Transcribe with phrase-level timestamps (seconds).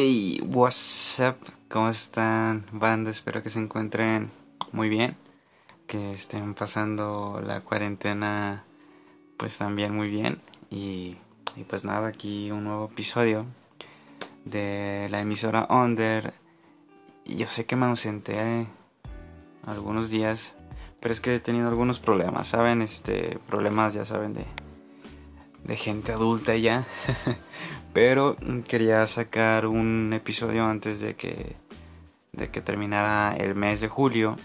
[0.00, 1.38] Hey, what's up?
[1.68, 3.10] ¿Cómo están, banda?
[3.10, 4.30] Espero que se encuentren
[4.70, 5.16] muy bien.
[5.88, 8.62] Que estén pasando la cuarentena,
[9.36, 10.40] pues también muy bien.
[10.70, 11.16] Y,
[11.56, 13.44] y pues nada, aquí un nuevo episodio
[14.44, 16.32] de la emisora Under.
[17.26, 18.68] Yo sé que me ausenté
[19.66, 20.54] algunos días,
[21.00, 22.82] pero es que he tenido algunos problemas, ¿saben?
[22.82, 24.44] Este, problemas, ya saben, de,
[25.64, 26.84] de gente adulta ya.
[27.92, 28.36] Pero
[28.66, 31.56] quería sacar un episodio antes de que,
[32.32, 34.36] de que terminara el mes de julio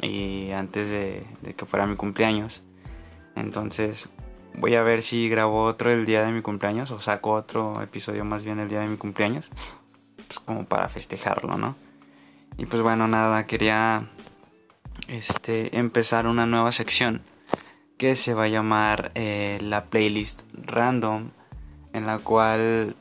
[0.00, 1.24] y antes de,
[1.56, 2.62] que fuera mi cumpleaños.
[3.36, 4.08] Entonces
[4.54, 8.24] voy a ver si grabo otro el día de mi cumpleaños o saco otro episodio
[8.24, 9.50] más bien el día de mi cumpleaños.
[10.26, 11.76] Pues como para festejarlo, ¿no?
[12.56, 14.08] Y pues bueno, nada, quería
[15.08, 17.22] este, empezar una nueva sección
[18.02, 21.30] que se va a llamar eh, la playlist random
[21.92, 22.96] en la cual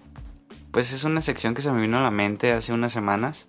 [0.70, 3.48] pues es una sección que se me vino a la mente hace unas semanas.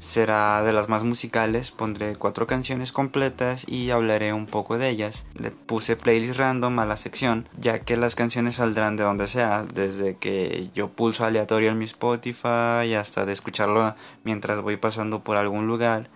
[0.00, 5.24] Será de las más musicales, pondré cuatro canciones completas y hablaré un poco de ellas.
[5.34, 9.62] Le puse playlist random a la sección, ya que las canciones saldrán de donde sea,
[9.62, 15.36] desde que yo pulso aleatorio en mi Spotify hasta de escucharlo mientras voy pasando por
[15.36, 16.10] algún lugar.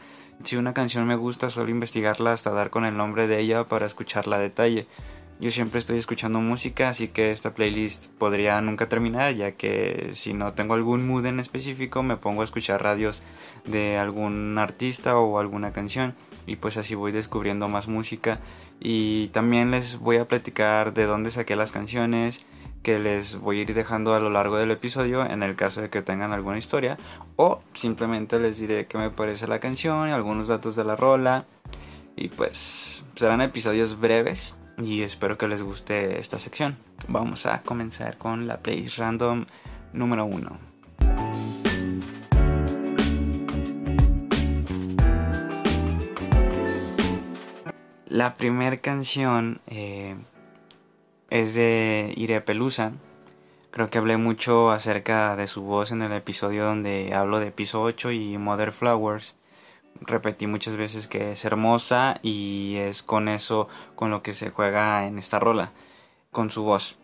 [0.45, 3.87] Si una canción me gusta, suelo investigarla hasta dar con el nombre de ella para
[3.87, 4.87] escucharla a detalle.
[5.41, 10.35] Yo siempre estoy escuchando música, así que esta playlist podría nunca terminar, ya que si
[10.35, 13.23] no tengo algún mood en específico, me pongo a escuchar radios
[13.65, 16.15] de algún artista o alguna canción,
[16.47, 18.41] y pues así voy descubriendo más música.
[18.81, 22.45] Y también les voy a platicar de dónde saqué las canciones,
[22.83, 25.91] que les voy a ir dejando a lo largo del episodio en el caso de
[25.91, 26.97] que tengan alguna historia,
[27.37, 31.47] o simplemente les diré qué me parece la canción y algunos datos de la rola.
[32.17, 36.77] Y pues serán episodios breves y espero que les guste esta sección.
[37.09, 39.47] Vamos a comenzar con la playlist random
[39.93, 40.73] número 1.
[48.09, 50.17] La primera canción eh,
[51.33, 52.93] es de Ire Pelusa.
[53.71, 57.83] Creo que hablé mucho acerca de su voz en el episodio donde hablo de piso
[57.83, 59.35] 8 y Mother Flowers
[60.01, 65.07] repetí muchas veces que es hermosa y es con eso con lo que se juega
[65.07, 65.73] en esta rola,
[66.31, 66.97] con su voz.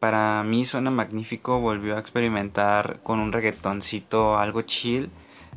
[0.00, 5.10] Para mí suena magnífico, volvió a experimentar con un reggaetoncito algo chill.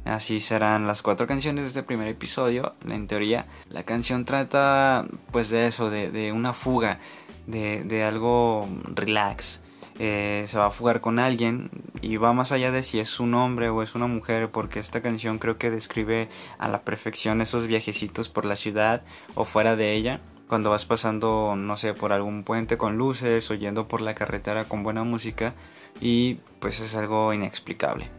[0.06, 2.74] Así serán las cuatro canciones de este primer episodio.
[2.88, 7.00] En teoría, la canción trata pues de eso, de, una fuga,
[7.50, 9.62] de, de algo relax.
[10.02, 11.70] Eh, se va a fugar con alguien
[12.02, 15.02] y va más allá de si es un hombre o es una mujer porque esta
[15.02, 19.02] canción creo que describe a la perfección esos viajecitos por la ciudad
[19.36, 23.56] o fuera de ella cuando vas pasando no sé por algún puente con luces o
[23.56, 25.54] yendo por la carretera con buena música
[26.00, 28.10] y pues es algo inexplicable.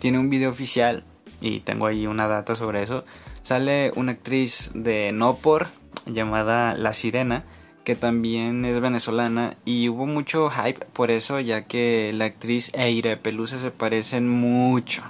[0.00, 1.04] Tiene un video oficial
[1.40, 3.04] y tengo ahí una data sobre eso.
[3.42, 5.68] Sale una actriz de no por
[6.06, 7.44] llamada La Sirena
[7.90, 13.16] que también es venezolana y hubo mucho hype por eso ya que la actriz Eire
[13.16, 15.02] Pelusa se parecen mucho.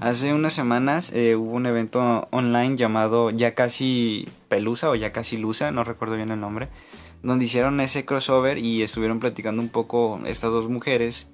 [0.00, 5.36] Hace unas semanas eh, hubo un evento online llamado Ya casi Pelusa o Ya casi
[5.36, 6.70] Lusa, no recuerdo bien el nombre,
[7.22, 11.28] donde hicieron ese crossover y estuvieron platicando un poco estas dos mujeres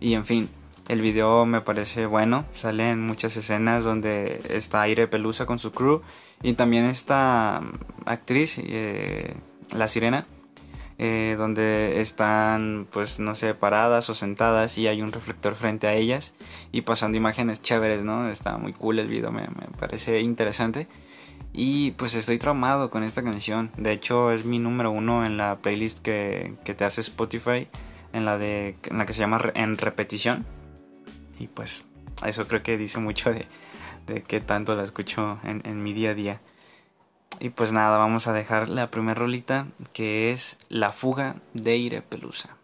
[0.00, 0.48] y en fin,
[0.88, 6.00] el video me parece bueno, salen muchas escenas donde está Aire Pelusa con su crew
[6.42, 7.60] y también esta
[8.06, 9.34] actriz eh,
[9.74, 10.26] la sirena,
[10.98, 15.94] eh, donde están, pues no sé, paradas o sentadas y hay un reflector frente a
[15.94, 16.34] ellas
[16.70, 18.28] y pasando imágenes chéveres, ¿no?
[18.28, 20.86] Está muy cool el video, me, parece interesante.
[21.52, 23.72] Y pues estoy traumado con esta canción.
[23.76, 27.68] De hecho, es mi número uno en la playlist que, te hace Spotify,
[28.12, 30.46] en la, de, en la que se llama En Repetición.
[31.38, 31.84] Y pues
[32.24, 33.46] eso creo que dice mucho de,
[34.06, 36.40] de qué tanto la escucho en, en mi día a día.
[37.40, 42.02] Y pues nada, vamos a dejar la primera rolita que es La fuga de Ire
[42.02, 42.56] Pelusa.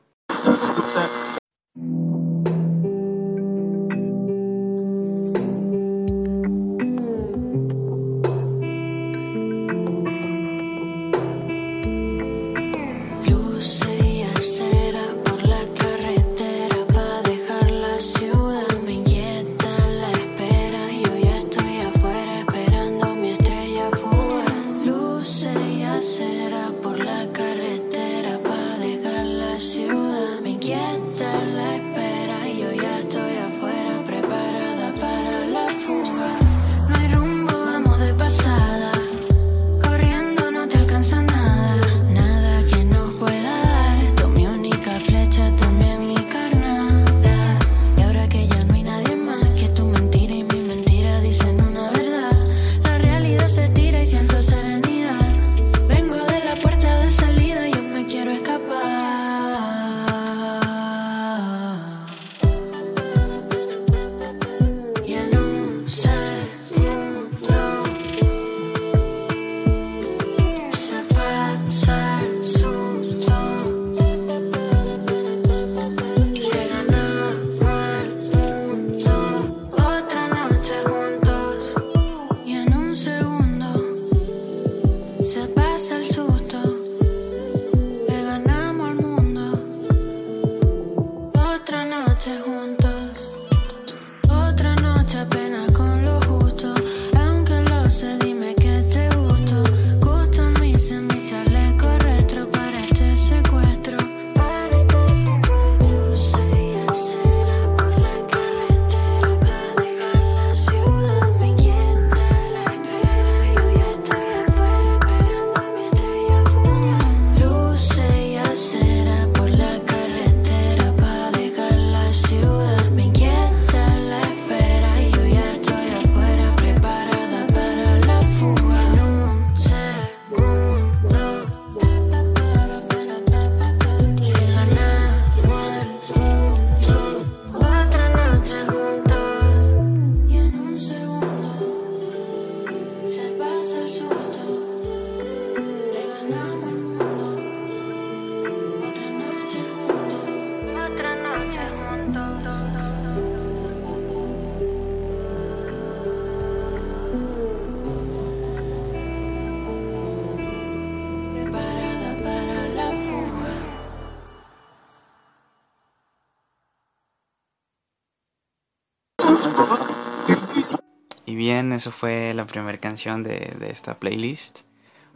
[171.27, 174.61] Y bien, eso fue la primera canción de, de esta playlist.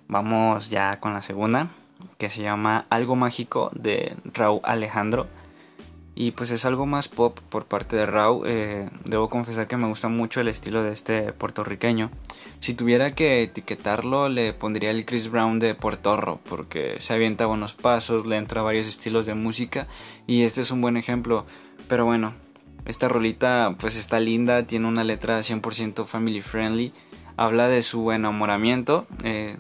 [0.09, 1.69] Vamos ya con la segunda,
[2.19, 5.27] que se llama Algo Mágico de Raúl Alejandro.
[6.15, 8.45] Y pues es algo más pop por parte de Raúl.
[8.47, 12.11] Eh, debo confesar que me gusta mucho el estilo de este puertorriqueño.
[12.61, 17.75] Si tuviera que etiquetarlo, le pondría el Chris Brown de Portorro, porque se avienta buenos
[17.75, 19.89] pasos, le entra varios estilos de música
[20.27, 21.47] y este es un buen ejemplo.
[21.89, 22.35] Pero bueno,
[22.85, 26.93] esta rolita pues está linda, tiene una letra 100% family friendly,
[27.37, 29.57] habla de su enamoramiento, eh,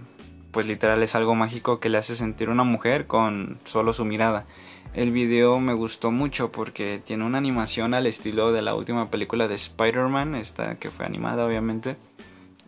[0.50, 4.46] pues literal es algo mágico que le hace sentir una mujer con solo su mirada.
[4.94, 9.48] El video me gustó mucho porque tiene una animación al estilo de la última película
[9.48, 11.96] de Spider-Man, esta que fue animada obviamente.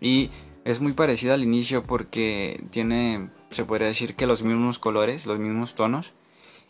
[0.01, 0.31] Y
[0.65, 5.39] es muy parecida al inicio porque tiene, se podría decir que los mismos colores, los
[5.39, 6.15] mismos tonos.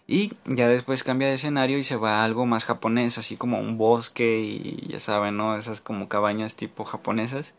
[0.06, 3.59] Y ya después cambia de escenario y se va a algo más japonés, así como
[3.59, 5.56] un bosque y ya saben, ¿no?
[5.56, 7.55] Esas como cabañas tipo japonesas.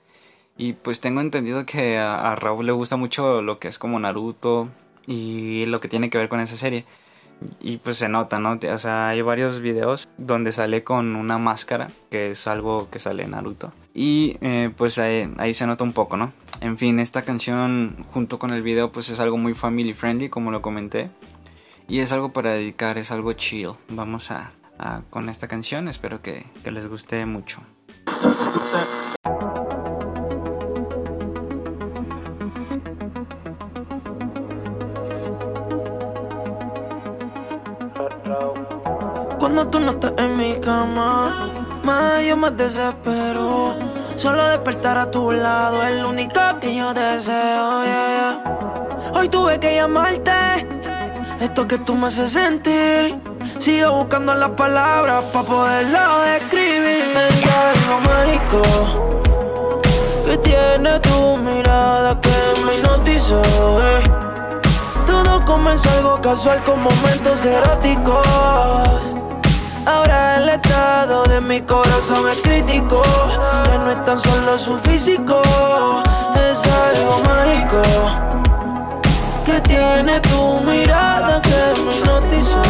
[0.58, 4.00] Y pues tengo entendido que a, a Raúl le gusta mucho lo que es como
[4.00, 4.70] Naruto
[5.08, 6.86] y lo que tiene que ver con esa serie
[7.62, 8.58] y pues se nota, ¿no?
[8.74, 13.24] O sea, hay varios videos donde sale con una máscara, que es algo que sale
[13.24, 13.74] en Naruto.
[13.94, 16.34] Y eh, pues ahí, ahí, se nota un poco, ¿no?
[16.62, 20.52] En fin, esta canción junto con el video pues es algo muy family friendly, como
[20.52, 21.10] lo comenté.
[21.88, 23.74] Y es algo para dedicar, es algo chill.
[23.90, 24.52] Vamos a,
[25.10, 27.62] con esta canción, espero que, les guste mucho.
[39.40, 43.76] Cuando tú no estás en mi cama, más yo me desespero.
[44.16, 47.84] Solo despertar a tu lado es lo único que yo deseo.
[49.14, 50.68] Hoy tuve que llamarte,
[51.46, 53.20] esto que tú me haces sentir.
[53.60, 57.16] Sigo buscando las palabras para poderlo describir.
[57.30, 58.62] Es algo mágico
[60.26, 63.42] que tiene tu mirada que me hipnotizó.
[63.82, 64.04] Eh.
[65.06, 68.28] Todo comenzó algo casual con momentos eróticos.
[69.86, 73.02] Ahora el estado de mi corazón es crítico.
[73.66, 75.42] Ya no es tan solo su físico,
[76.36, 78.35] es algo mágico.
[79.46, 82.62] Que tiene tu mirada que me hipnotizó.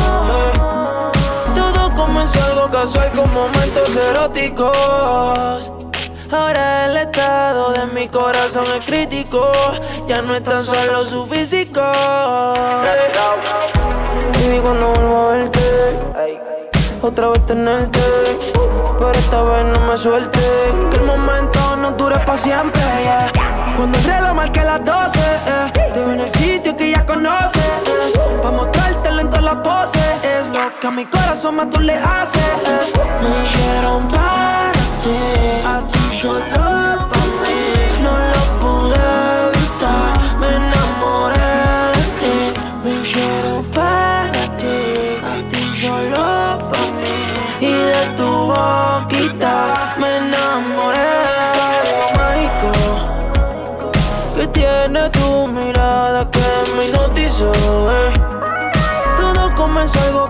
[1.55, 5.71] Todo comenzó algo casual con momentos eróticos.
[6.31, 9.51] Ahora el estado de mi corazón es crítico.
[10.07, 11.81] Ya no es tan solo su físico.
[14.43, 15.59] Y cuando vuelvo a verte
[17.01, 17.99] otra vez tenerte.
[18.99, 20.39] Pero esta vez no me suelte.
[20.91, 22.81] Que el momento no dure para siempre.
[23.75, 25.91] Cuando el reloj marque las 12, eh.
[25.93, 27.61] te en el sitio que ya conoces.
[27.61, 28.39] Eh.
[28.41, 30.23] Pa' mostrártelo en todas las poses.
[30.23, 32.41] Es lo que a mi corazón más tú le haces.
[32.41, 33.03] Eh.
[33.21, 34.71] Me dijeron para
[35.03, 35.17] ti,
[35.65, 37.14] a ti solo para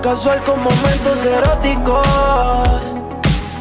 [0.05, 2.05] casual con momentos eróticos.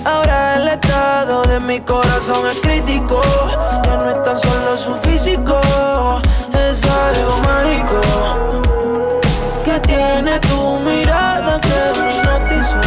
[0.04, 3.22] Ahora el estado de mi corazón es crítico.
[3.82, 5.58] Ya no es tan solo su físico,
[6.52, 8.00] es algo mágico
[9.64, 12.80] que tiene tu mirada que me hipnotizó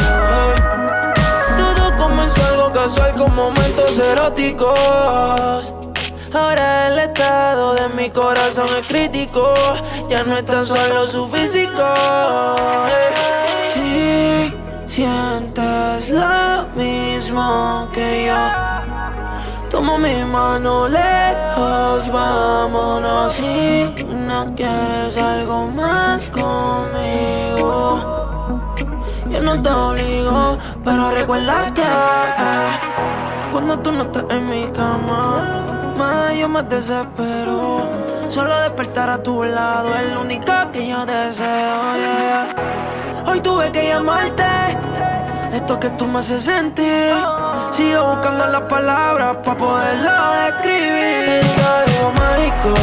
[2.73, 5.76] casual con momentos eróticos.
[6.37, 9.53] Ahora el estado de mi corazón es crítico.
[10.07, 11.83] Ya no es tan solo su físico.
[13.73, 14.53] Si
[14.85, 23.33] sientes lo mismo que yo, toma mi mano lejos, vámonos.
[23.33, 27.77] Si no quieres algo más conmigo.
[29.29, 32.69] Yo no te obligo, pero recuerda que eh,
[33.51, 35.76] cuando tú no estás en mi cama,
[36.39, 37.87] yo me desespero.
[38.27, 41.81] Solo despertar a tu lado es lo único que yo deseo.
[43.25, 44.43] Hoy tuve que llamarte,
[45.53, 47.15] esto que tú me haces sentir.
[47.71, 50.11] Sigo buscando las palabras para poderlo
[50.45, 51.41] describir.
[51.41, 52.73] Es algo mágico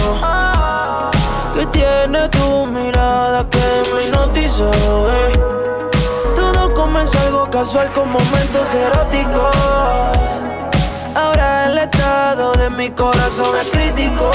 [1.54, 4.71] que tiene tu mirada que me hipnotizó.
[5.11, 5.54] Eh
[6.75, 10.43] comenzó algo casual con momentos eróticos.
[12.34, 14.28] Estado de mi corazón es crítico.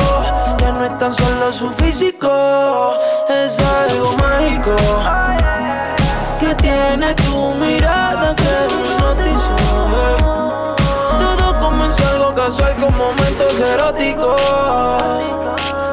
[0.57, 2.93] Ya no es tan solo su físico,
[3.27, 4.75] es algo mágico.
[6.39, 9.55] Que tiene tu mirada que me hipnotizó.
[12.79, 14.41] tus momentos eróticos.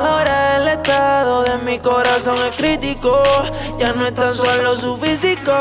[0.01, 3.21] Ahora el estado de mi corazón es crítico.
[3.81, 5.53] Ya no es tan solo su físico.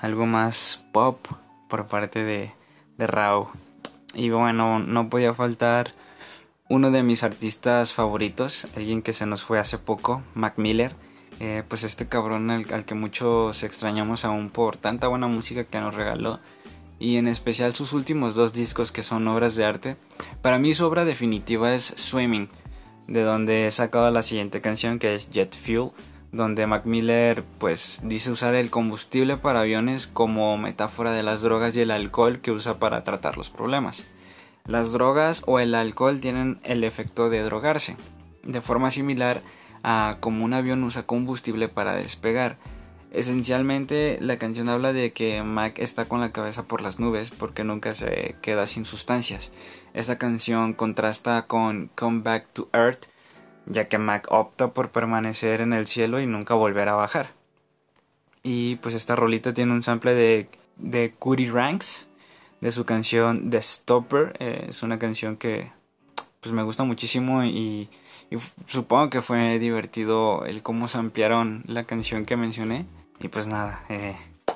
[0.00, 1.26] Algo más pop
[1.68, 2.52] por parte de,
[2.98, 3.50] de Rao.
[4.14, 5.92] Y bueno, no podía faltar
[6.68, 10.94] uno de mis artistas favoritos, alguien que se nos fue hace poco, Mac Miller.
[11.38, 15.80] Eh, pues este cabrón al, al, que muchos extrañamos aún por tanta buena música que
[15.80, 16.40] nos regaló.
[16.98, 19.96] Y en especial sus últimos dos discos que son obras de arte.
[20.40, 22.48] Para mí su obra definitiva es Swimming,
[23.06, 25.90] de donde he sacado la siguiente canción que es Jet Fuel
[26.36, 31.76] donde Mac Miller pues dice usar el combustible para aviones como metáfora de las drogas
[31.76, 34.04] y el alcohol que usa para tratar los problemas.
[34.66, 37.96] Las drogas o el alcohol tienen el efecto de drogarse,
[38.42, 39.42] de forma similar
[39.82, 42.58] a como un avión usa combustible para despegar.
[43.12, 47.64] Esencialmente la canción habla de que Mac está con la cabeza por las nubes porque
[47.64, 49.52] nunca se queda sin sustancias.
[49.94, 53.06] Esta canción contrasta con Come Back to Earth
[53.66, 57.30] ya que Mac opta por permanecer en el cielo y nunca volver a bajar.
[58.42, 62.06] Y pues esta rolita tiene un sample de, de Cootie Ranks,
[62.60, 64.36] de su canción The Stopper.
[64.38, 65.72] Eh, es una canción que
[66.40, 67.88] pues me gusta muchísimo y,
[68.66, 72.86] supongo que fue divertido el cómo ampliaron la canción que mencioné.
[73.18, 74.14] Y pues nada, eh,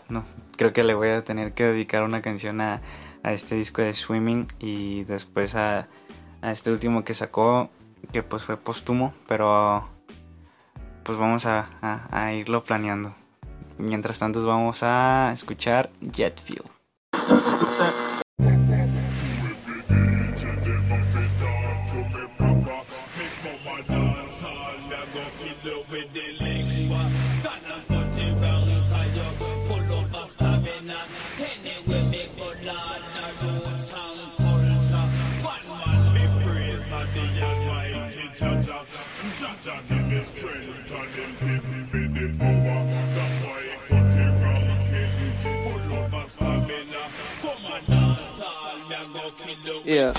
[0.09, 0.25] no,
[0.57, 2.83] creo que le voy a tener que dedicar una canción a,
[3.23, 5.89] a este disco de Swimming y después a,
[6.43, 7.71] a este último que sacó
[8.13, 9.89] que pues fue póstumo, pero
[11.03, 11.69] pues vamos a,
[12.33, 13.15] irlo planeando.
[13.79, 15.91] Mientras tanto vamos a escuchar
[49.85, 50.17] Yeah.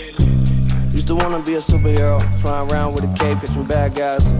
[0.91, 4.31] Used to wanna be a superhero, flying around with a cape, catching bad guys.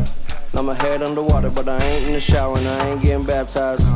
[0.54, 3.88] Now my head underwater, but I ain't in the shower and I ain't getting baptized.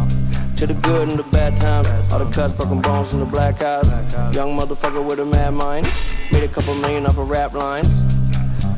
[0.57, 3.61] To the good and the bad times, all the cuts, broken bones, and the black
[3.61, 3.93] eyes.
[4.33, 5.87] Young motherfucker with a mad mind,
[6.31, 8.14] made a couple million off of rap lines.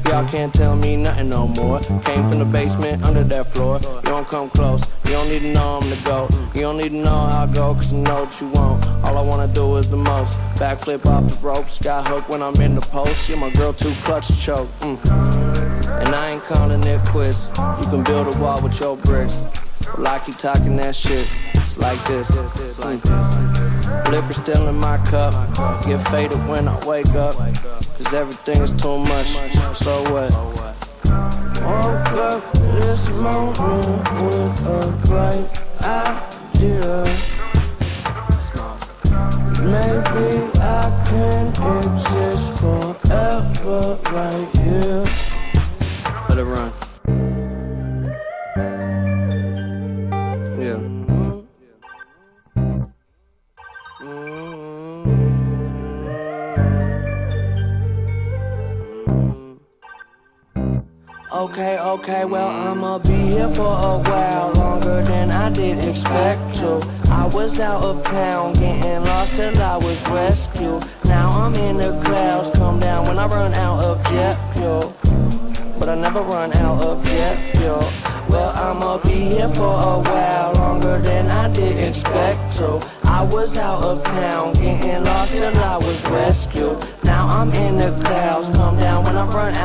[0.08, 1.80] Y'all can't tell me nothing no more.
[1.80, 3.80] Came from the basement under that floor.
[3.84, 4.82] You don't come close.
[5.04, 6.32] You don't need to know I'm the GOAT.
[6.56, 8.86] You don't need to know how I go, cause you know what you want.
[9.04, 10.38] All I wanna do is the most.
[10.56, 13.28] Backflip off the rope, sky hook when I'm in the post.
[13.28, 14.70] You're my girl, too clutch to choke.
[14.80, 14.98] Mm.
[16.02, 17.48] And I ain't calling it quits.
[17.48, 19.46] You can build a wall with your bricks.
[19.98, 21.28] Well, I keep talking that shit.
[21.54, 22.30] It's like this.
[22.30, 23.57] It's like this.
[24.10, 25.34] Liquor still in my cup.
[25.86, 27.36] Get faded when I wake up.
[27.36, 29.28] Cause everything is too much.
[29.78, 30.32] So what?
[31.62, 35.50] Woke up this morning with a bright
[35.82, 37.04] idea.
[39.60, 40.30] Maybe
[40.62, 41.48] I can
[41.84, 44.57] exist forever right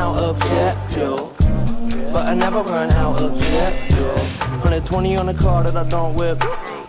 [0.03, 1.33] out of jet fuel.
[2.11, 4.19] But I never run out of jet fuel.
[4.59, 6.37] 120 on the car that I don't whip.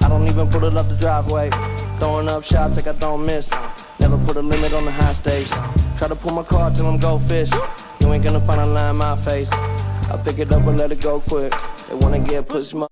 [0.02, 1.50] I don't even put it up the driveway.
[1.98, 3.52] Throwing up shots like I don't miss.
[4.00, 5.52] Never put a limit on the high stakes.
[5.96, 7.52] Try to pull my car till I'm go fish.
[8.00, 9.52] You ain't gonna find a line in my face.
[9.52, 11.54] I pick it up and let it go quick.
[11.88, 12.88] They wanna get pushed my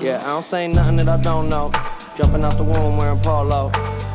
[0.00, 1.70] Yeah, I don't say nothing that I don't know.
[2.16, 3.70] Jumping out the womb wearing polo.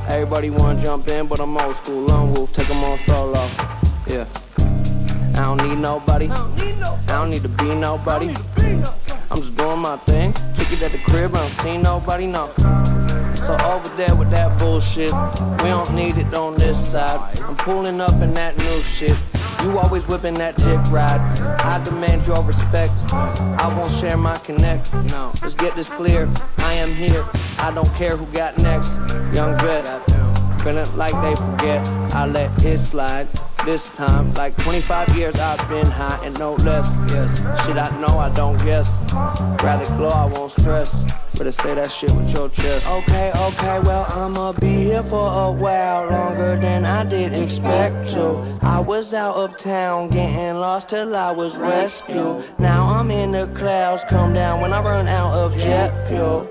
[0.07, 2.01] Everybody wanna jump in, but I'm old school.
[2.01, 3.47] Lone wolf, take them on solo.
[4.07, 4.25] Yeah.
[5.35, 6.29] I don't need nobody.
[6.29, 6.47] I
[7.07, 8.33] don't need to be nobody.
[9.29, 10.33] I'm just doing my thing.
[10.57, 12.51] Kick it at the crib, I don't see nobody, no.
[13.35, 15.13] So over there with that bullshit,
[15.63, 17.39] we don't need it on this side.
[17.39, 19.17] I'm pulling up in that new shit.
[19.63, 21.21] You always whipping that dick ride.
[21.61, 22.91] I demand your respect.
[23.11, 24.93] I won't share my connect.
[25.05, 26.29] No, let's get this clear.
[26.57, 27.25] I am here.
[27.57, 28.95] I don't care who got next.
[29.33, 29.85] Young vet,
[30.61, 31.85] feeling like they forget.
[32.13, 33.27] I let it slide
[33.65, 34.33] this time.
[34.33, 36.87] Like 25 years I've been high and no less.
[37.09, 38.89] Yes, shit I know I don't guess.
[39.63, 41.01] Rather glow, I won't stress.
[41.37, 42.87] Better say that shit with your chest.
[42.87, 48.59] Okay, okay, well I'ma be here for a while longer than I did expect to.
[48.61, 52.43] I was out of town getting lost till I was rescued.
[52.59, 56.47] Now I'm in the clouds, come down when I run out of jet fuel.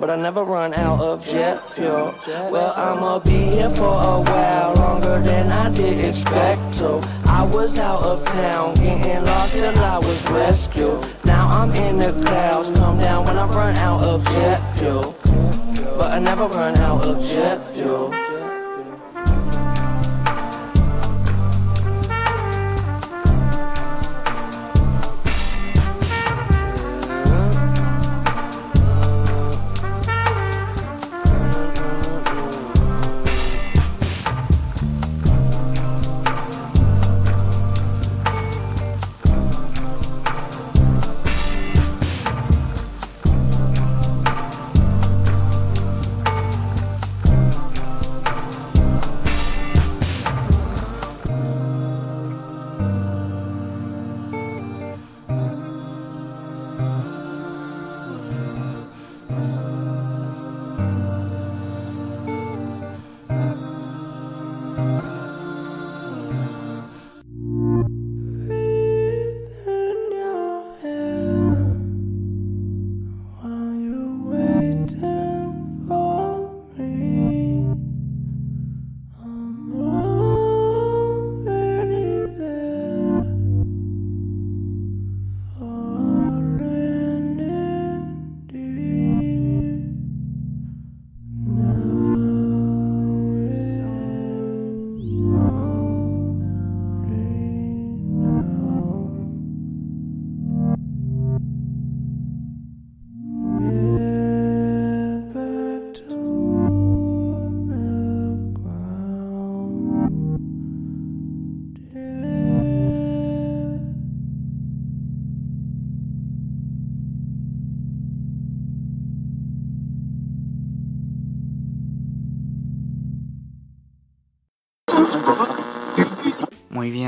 [0.00, 2.14] But I never run out of jet fuel.
[2.52, 7.00] Well, I'ma be here for a while, longer than I did expect to.
[7.26, 11.04] I was out of town, getting lost till I was rescued.
[11.24, 15.16] Now I'm in the clouds, come down when I run out of jet fuel.
[15.96, 18.14] But I never run out of jet fuel.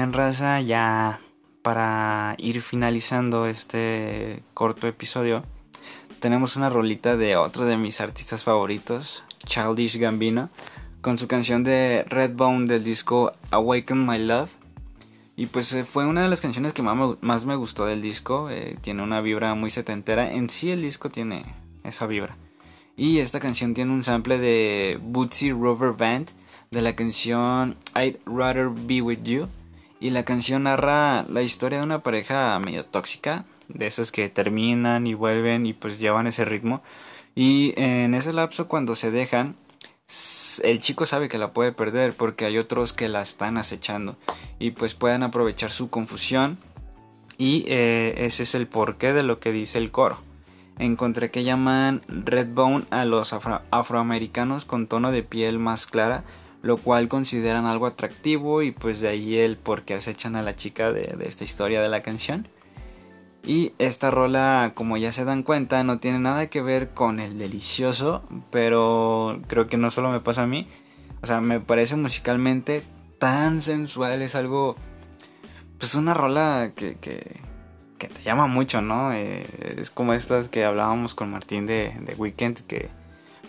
[0.00, 1.20] Bien, raza, ya
[1.60, 5.44] para ir finalizando este corto episodio,
[6.20, 10.48] tenemos una rolita de otro de mis artistas favoritos, Childish Gambino,
[11.02, 14.50] con su canción de Redbone del disco Awaken My Love.
[15.36, 18.48] Y pues eh, fue una de las canciones que más me, gustó del disco.
[18.48, 20.32] Eh, tiene una vibra muy setentera.
[20.32, 21.44] En sí el disco tiene
[21.84, 22.38] esa vibra.
[22.96, 26.30] Y esta canción tiene un sample de Bootsy Rover Band
[26.70, 29.48] de la canción I'd Rather Be With You.
[30.00, 35.06] Y la canción narra la historia de una pareja medio tóxica, de esas que terminan
[35.06, 36.82] y vuelven y pues llevan ese ritmo.
[37.34, 39.56] Y en ese lapso cuando se dejan,
[40.64, 44.16] el chico sabe que la puede perder porque hay otros que la están acechando
[44.58, 46.58] y pues pueden aprovechar su confusión
[47.38, 50.18] y eh, ese es el porqué de lo que dice el coro.
[50.78, 56.24] Encontré que llaman Redbone a los afroamericanos con tono de piel más clara
[56.62, 60.54] lo cual consideran algo atractivo y pues de ahí el por qué acechan a la
[60.54, 62.48] chica de, esta historia de la canción.
[63.42, 67.38] Y esta rola, como ya se dan cuenta, no tiene nada que ver con el
[67.38, 70.68] delicioso, pero creo que no solo me pasa a mí,
[71.22, 72.82] o sea, me parece musicalmente
[73.18, 74.76] tan sensual, es algo,
[75.78, 77.40] pues una rola que, que,
[77.98, 79.12] te llama mucho, ¿no?
[79.12, 79.46] Eh,
[79.78, 82.90] es como estas que hablábamos con Martín de, de Weekend, que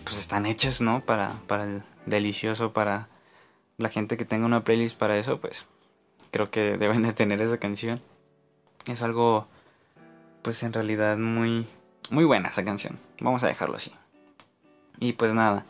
[0.04, 1.04] pues están hechas, ¿no?
[1.04, 3.08] Para, para delicioso para
[3.78, 5.66] la gente que tenga una playlist para eso, pues
[6.30, 8.00] creo que deben de tener esa canción.
[8.86, 9.46] Es algo,
[10.42, 11.66] pues en realidad muy,
[12.10, 12.98] muy buena esa canción.
[13.20, 13.92] Vamos a dejarlo así.
[14.98, 15.64] Y pues nada,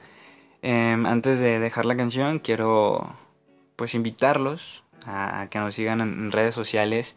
[0.63, 3.17] Em, antes de dejar la canción, quiero
[3.75, 7.17] pues invitarlos a, que nos sigan en, redes sociales.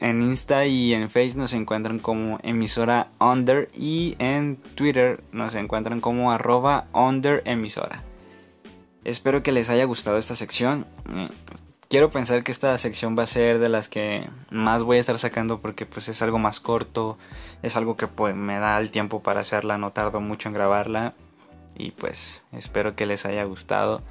[0.00, 6.32] Insta y en Facebook nos encuentran como emisora under y en Twitter nos encuentran como
[6.32, 8.04] arroba under emisora.
[9.04, 10.86] Espero que les haya gustado esta sección.
[11.06, 11.26] Mm,
[11.88, 15.18] quiero pensar que esta sección va a ser de las que más voy a estar
[15.18, 17.18] sacando porque pues es algo más corto,
[17.62, 21.14] es algo que pues me da el tiempo para hacerla, no tardo mucho en grabarla
[21.76, 24.02] y pues espero que les haya gustado.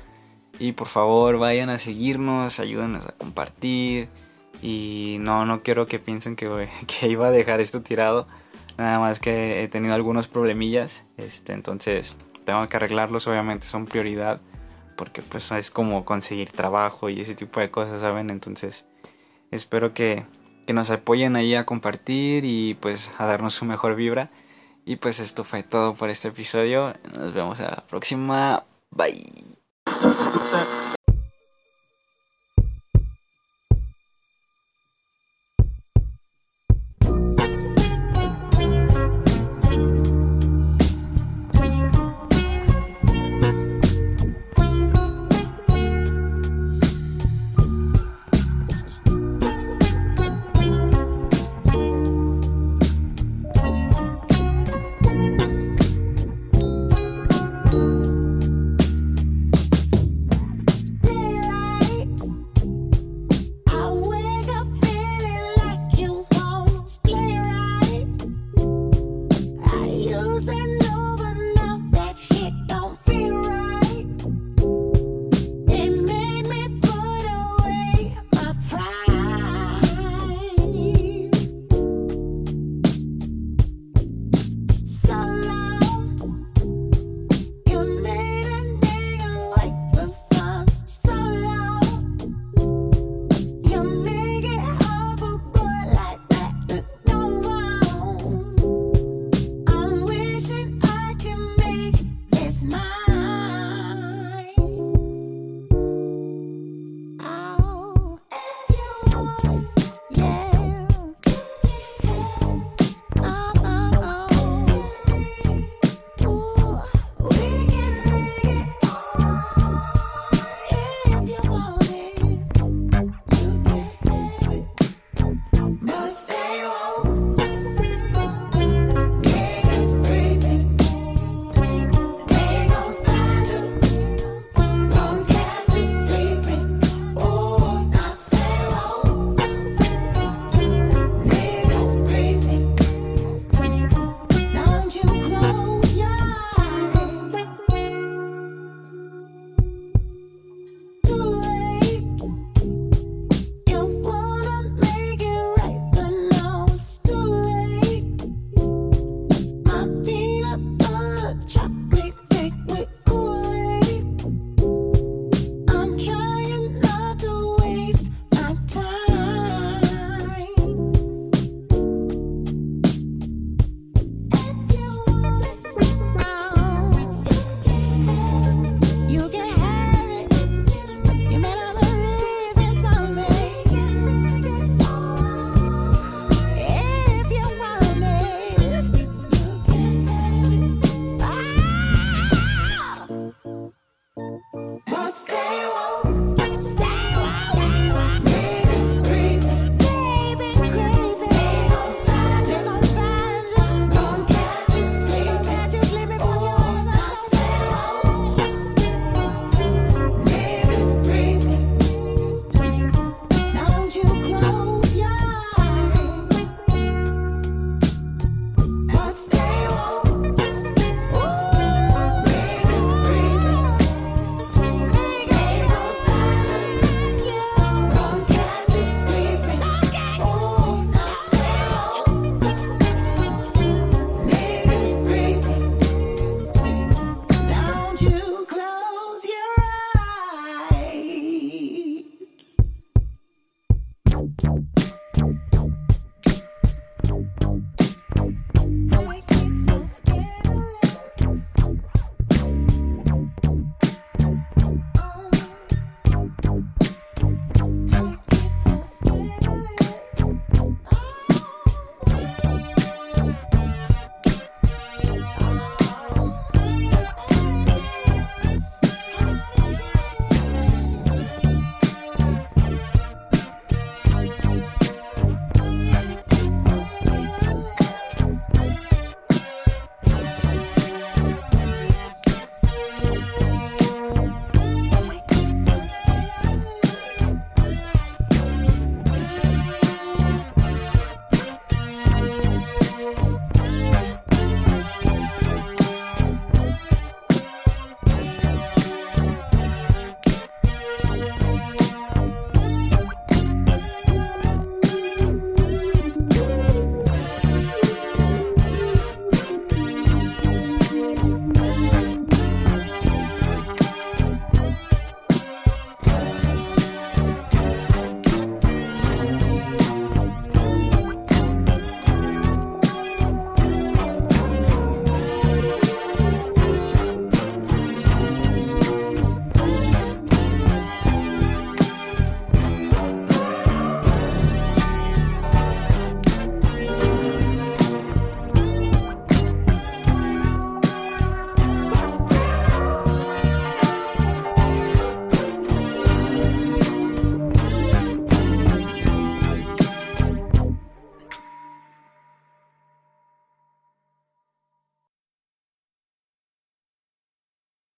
[0.59, 4.09] Y por favor vayan a seguirnos, ayúdenos a compartir.
[4.61, 8.27] Y no, no quiero que piensen que, que iba a dejar esto tirado.
[8.77, 11.05] Nada más que he tenido algunos problemillas.
[11.17, 12.15] Este, entonces
[12.45, 14.41] tengo que arreglarlos, obviamente son prioridad.
[14.95, 18.29] Porque pues es como conseguir trabajo y ese tipo de cosas, ¿saben?
[18.31, 18.85] Entonces
[19.51, 20.25] espero que,
[20.65, 24.31] que nos apoyen ahí a compartir y pues a darnos su mejor vibra.
[24.85, 26.93] Y pues esto fue todo por este episodio.
[27.15, 28.63] Nos vemos a la próxima.
[28.89, 29.57] Bye.